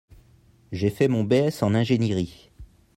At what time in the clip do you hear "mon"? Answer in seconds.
1.07-1.23